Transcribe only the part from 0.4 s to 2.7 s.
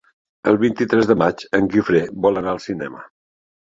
El vint-i-tres de maig en Guifré vol anar al